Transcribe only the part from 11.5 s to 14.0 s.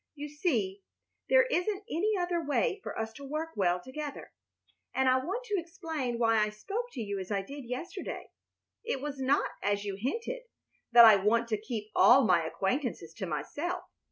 keep all my acquaintances to myself.